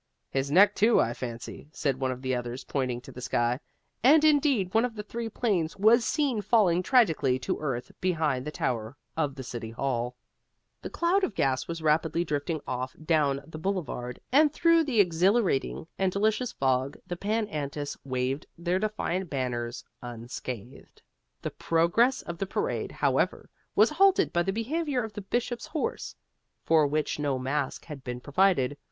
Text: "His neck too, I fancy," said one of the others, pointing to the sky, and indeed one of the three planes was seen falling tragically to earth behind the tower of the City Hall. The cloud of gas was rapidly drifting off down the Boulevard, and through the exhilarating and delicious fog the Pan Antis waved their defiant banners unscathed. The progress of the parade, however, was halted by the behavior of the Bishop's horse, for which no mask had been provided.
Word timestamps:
"His 0.31 0.49
neck 0.49 0.73
too, 0.73 0.99
I 0.99 1.13
fancy," 1.13 1.67
said 1.71 1.99
one 1.99 2.09
of 2.09 2.23
the 2.23 2.33
others, 2.33 2.63
pointing 2.63 3.01
to 3.01 3.11
the 3.11 3.21
sky, 3.21 3.59
and 4.03 4.23
indeed 4.23 4.73
one 4.73 4.83
of 4.83 4.95
the 4.95 5.03
three 5.03 5.29
planes 5.29 5.77
was 5.77 6.03
seen 6.03 6.41
falling 6.41 6.81
tragically 6.81 7.37
to 7.37 7.59
earth 7.59 7.91
behind 8.01 8.43
the 8.43 8.49
tower 8.51 8.97
of 9.15 9.35
the 9.35 9.43
City 9.43 9.69
Hall. 9.69 10.15
The 10.81 10.89
cloud 10.89 11.23
of 11.23 11.35
gas 11.35 11.67
was 11.67 11.83
rapidly 11.83 12.23
drifting 12.25 12.61
off 12.65 12.95
down 13.05 13.43
the 13.45 13.59
Boulevard, 13.59 14.19
and 14.31 14.51
through 14.51 14.85
the 14.85 14.99
exhilarating 14.99 15.85
and 15.99 16.11
delicious 16.11 16.51
fog 16.51 16.97
the 17.05 17.15
Pan 17.15 17.45
Antis 17.49 17.95
waved 18.03 18.47
their 18.57 18.79
defiant 18.79 19.29
banners 19.29 19.83
unscathed. 20.01 20.99
The 21.43 21.51
progress 21.51 22.23
of 22.23 22.39
the 22.39 22.47
parade, 22.47 22.91
however, 22.91 23.51
was 23.75 23.91
halted 23.91 24.33
by 24.33 24.41
the 24.41 24.51
behavior 24.51 25.03
of 25.03 25.13
the 25.13 25.21
Bishop's 25.21 25.67
horse, 25.67 26.15
for 26.63 26.87
which 26.87 27.19
no 27.19 27.37
mask 27.37 27.85
had 27.85 28.03
been 28.03 28.19
provided. 28.19 28.75